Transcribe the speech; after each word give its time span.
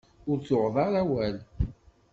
Ur 0.29 0.37
tuɣeḍ 0.47 0.75
ara 0.85 0.99
awal. 1.01 1.37